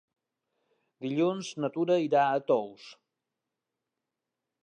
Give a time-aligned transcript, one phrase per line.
[1.05, 2.87] Dilluns na Tura irà a Tous.